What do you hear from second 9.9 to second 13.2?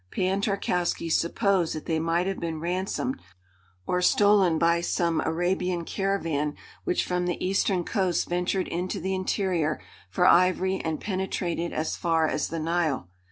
for ivory and penetrated as far as the Nile.